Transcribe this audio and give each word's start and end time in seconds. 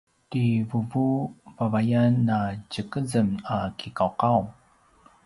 ti 0.29 0.43
vuvu 0.69 1.03
vavayan 1.57 2.11
na 2.29 2.37
tjikezem 2.71 3.29
a 3.55 3.57
kiqauqaung 3.77 4.49